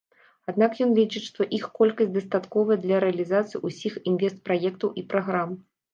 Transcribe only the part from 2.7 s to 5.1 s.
для рэалізацыі ўсіх інвестпраектаў і